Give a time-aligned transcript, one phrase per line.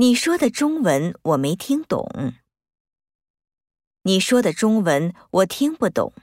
[0.00, 2.08] 你说的中文我没听懂。
[4.04, 6.14] 你说的中文我听不懂。